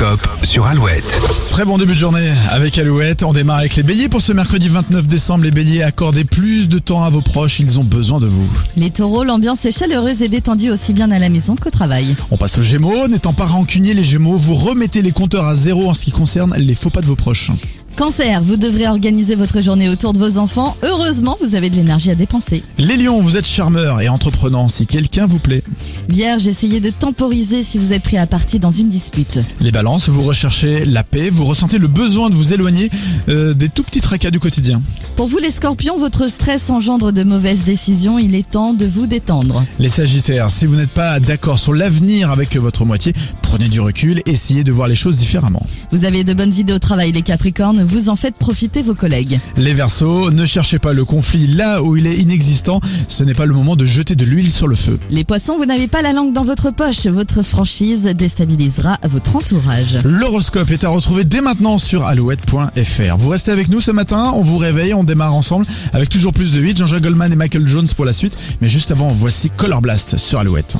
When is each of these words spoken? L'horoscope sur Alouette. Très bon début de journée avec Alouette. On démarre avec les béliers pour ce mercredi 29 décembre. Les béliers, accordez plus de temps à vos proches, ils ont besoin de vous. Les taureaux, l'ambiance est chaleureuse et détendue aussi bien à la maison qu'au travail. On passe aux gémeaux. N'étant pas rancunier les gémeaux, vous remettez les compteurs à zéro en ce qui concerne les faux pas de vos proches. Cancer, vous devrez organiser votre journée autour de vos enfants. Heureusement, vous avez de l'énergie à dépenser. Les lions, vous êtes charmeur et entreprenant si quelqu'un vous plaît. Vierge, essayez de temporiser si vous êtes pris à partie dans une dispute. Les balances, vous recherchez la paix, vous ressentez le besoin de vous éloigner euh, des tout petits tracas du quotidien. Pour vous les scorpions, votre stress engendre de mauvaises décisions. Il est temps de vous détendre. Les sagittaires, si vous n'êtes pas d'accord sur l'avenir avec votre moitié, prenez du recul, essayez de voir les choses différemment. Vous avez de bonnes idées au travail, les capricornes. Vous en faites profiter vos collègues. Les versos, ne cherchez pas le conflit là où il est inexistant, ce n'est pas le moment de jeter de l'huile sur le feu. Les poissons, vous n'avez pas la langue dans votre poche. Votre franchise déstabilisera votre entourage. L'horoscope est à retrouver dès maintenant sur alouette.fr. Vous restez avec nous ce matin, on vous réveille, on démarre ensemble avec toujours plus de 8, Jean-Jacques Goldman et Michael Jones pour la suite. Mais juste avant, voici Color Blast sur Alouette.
L'horoscope 0.00 0.28
sur 0.44 0.66
Alouette. 0.66 1.20
Très 1.50 1.64
bon 1.64 1.78
début 1.78 1.94
de 1.94 1.98
journée 1.98 2.26
avec 2.50 2.78
Alouette. 2.78 3.22
On 3.22 3.32
démarre 3.32 3.58
avec 3.58 3.76
les 3.76 3.82
béliers 3.82 4.08
pour 4.08 4.20
ce 4.20 4.32
mercredi 4.32 4.68
29 4.68 5.06
décembre. 5.06 5.44
Les 5.44 5.50
béliers, 5.50 5.82
accordez 5.82 6.24
plus 6.24 6.68
de 6.68 6.78
temps 6.78 7.02
à 7.02 7.10
vos 7.10 7.20
proches, 7.20 7.60
ils 7.60 7.78
ont 7.78 7.84
besoin 7.84 8.18
de 8.18 8.26
vous. 8.26 8.48
Les 8.76 8.90
taureaux, 8.90 9.24
l'ambiance 9.24 9.64
est 9.64 9.76
chaleureuse 9.76 10.22
et 10.22 10.28
détendue 10.28 10.70
aussi 10.70 10.92
bien 10.92 11.10
à 11.10 11.18
la 11.18 11.28
maison 11.28 11.56
qu'au 11.56 11.70
travail. 11.70 12.16
On 12.30 12.36
passe 12.36 12.58
aux 12.58 12.62
gémeaux. 12.62 13.08
N'étant 13.08 13.34
pas 13.34 13.46
rancunier 13.46 13.94
les 13.94 14.04
gémeaux, 14.04 14.36
vous 14.36 14.54
remettez 14.54 15.02
les 15.02 15.12
compteurs 15.12 15.46
à 15.46 15.54
zéro 15.54 15.88
en 15.90 15.94
ce 15.94 16.04
qui 16.04 16.12
concerne 16.12 16.54
les 16.56 16.74
faux 16.74 16.90
pas 16.90 17.00
de 17.00 17.06
vos 17.06 17.16
proches. 17.16 17.50
Cancer, 17.96 18.42
vous 18.42 18.56
devrez 18.56 18.88
organiser 18.88 19.36
votre 19.36 19.60
journée 19.60 19.88
autour 19.88 20.12
de 20.14 20.18
vos 20.18 20.38
enfants. 20.38 20.76
Heureusement, 20.82 21.36
vous 21.40 21.54
avez 21.54 21.70
de 21.70 21.76
l'énergie 21.76 22.10
à 22.10 22.16
dépenser. 22.16 22.64
Les 22.76 22.96
lions, 22.96 23.22
vous 23.22 23.36
êtes 23.36 23.46
charmeur 23.46 24.00
et 24.00 24.08
entreprenant 24.08 24.68
si 24.68 24.84
quelqu'un 24.88 25.26
vous 25.26 25.38
plaît. 25.38 25.62
Vierge, 26.08 26.48
essayez 26.48 26.80
de 26.80 26.90
temporiser 26.90 27.62
si 27.62 27.78
vous 27.78 27.92
êtes 27.92 28.02
pris 28.02 28.18
à 28.18 28.26
partie 28.26 28.58
dans 28.58 28.72
une 28.72 28.88
dispute. 28.88 29.38
Les 29.60 29.70
balances, 29.70 30.08
vous 30.08 30.22
recherchez 30.22 30.84
la 30.84 31.04
paix, 31.04 31.30
vous 31.30 31.44
ressentez 31.44 31.78
le 31.78 31.86
besoin 31.86 32.30
de 32.30 32.34
vous 32.34 32.52
éloigner 32.52 32.90
euh, 33.28 33.54
des 33.54 33.68
tout 33.68 33.84
petits 33.84 34.00
tracas 34.00 34.32
du 34.32 34.40
quotidien. 34.40 34.82
Pour 35.14 35.28
vous 35.28 35.38
les 35.38 35.52
scorpions, 35.52 35.96
votre 35.96 36.28
stress 36.28 36.70
engendre 36.70 37.12
de 37.12 37.22
mauvaises 37.22 37.62
décisions. 37.62 38.18
Il 38.18 38.34
est 38.34 38.50
temps 38.50 38.74
de 38.74 38.86
vous 38.86 39.06
détendre. 39.06 39.64
Les 39.78 39.88
sagittaires, 39.88 40.50
si 40.50 40.66
vous 40.66 40.74
n'êtes 40.74 40.90
pas 40.90 41.20
d'accord 41.20 41.60
sur 41.60 41.72
l'avenir 41.72 42.30
avec 42.30 42.56
votre 42.56 42.84
moitié, 42.84 43.12
prenez 43.40 43.68
du 43.68 43.80
recul, 43.80 44.20
essayez 44.26 44.64
de 44.64 44.72
voir 44.72 44.88
les 44.88 44.96
choses 44.96 45.18
différemment. 45.18 45.64
Vous 45.92 46.04
avez 46.04 46.24
de 46.24 46.34
bonnes 46.34 46.54
idées 46.54 46.72
au 46.72 46.80
travail, 46.80 47.12
les 47.12 47.22
capricornes. 47.22 47.83
Vous 47.86 48.08
en 48.08 48.16
faites 48.16 48.36
profiter 48.36 48.82
vos 48.82 48.94
collègues. 48.94 49.38
Les 49.56 49.74
versos, 49.74 50.30
ne 50.30 50.46
cherchez 50.46 50.78
pas 50.78 50.92
le 50.92 51.04
conflit 51.04 51.46
là 51.46 51.82
où 51.82 51.96
il 51.96 52.06
est 52.06 52.16
inexistant, 52.16 52.80
ce 53.08 53.22
n'est 53.24 53.34
pas 53.34 53.44
le 53.44 53.52
moment 53.52 53.76
de 53.76 53.84
jeter 53.84 54.16
de 54.16 54.24
l'huile 54.24 54.50
sur 54.50 54.68
le 54.68 54.74
feu. 54.76 54.98
Les 55.10 55.24
poissons, 55.24 55.56
vous 55.58 55.66
n'avez 55.66 55.86
pas 55.86 56.00
la 56.00 56.12
langue 56.12 56.32
dans 56.32 56.44
votre 56.44 56.70
poche. 56.70 57.06
Votre 57.06 57.42
franchise 57.42 58.04
déstabilisera 58.04 58.98
votre 59.04 59.36
entourage. 59.36 59.98
L'horoscope 60.04 60.70
est 60.70 60.84
à 60.84 60.88
retrouver 60.88 61.24
dès 61.24 61.42
maintenant 61.42 61.76
sur 61.76 62.04
alouette.fr. 62.04 63.16
Vous 63.18 63.28
restez 63.28 63.50
avec 63.50 63.68
nous 63.68 63.80
ce 63.80 63.90
matin, 63.90 64.32
on 64.34 64.42
vous 64.42 64.56
réveille, 64.56 64.94
on 64.94 65.04
démarre 65.04 65.34
ensemble 65.34 65.66
avec 65.92 66.08
toujours 66.08 66.32
plus 66.32 66.52
de 66.52 66.60
8, 66.60 66.78
Jean-Jacques 66.78 67.02
Goldman 67.02 67.32
et 67.32 67.36
Michael 67.36 67.68
Jones 67.68 67.88
pour 67.94 68.04
la 68.04 68.12
suite. 68.12 68.36
Mais 68.60 68.68
juste 68.68 68.90
avant, 68.90 69.08
voici 69.08 69.50
Color 69.50 69.82
Blast 69.82 70.18
sur 70.18 70.38
Alouette. 70.38 70.76